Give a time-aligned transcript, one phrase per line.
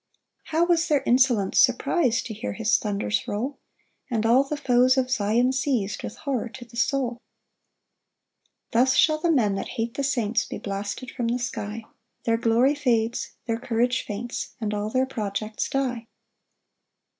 [0.45, 3.59] 5 How was their insolence surpris'd To hear his thunders roll!
[4.09, 7.21] And all the foes of Zion seiz'd With horror to the soul.
[8.69, 11.85] 6 Thus shall the men that hate the saints Be blasted from the sky;
[12.23, 16.07] Their glory fades, their courage faints, And all their projects die.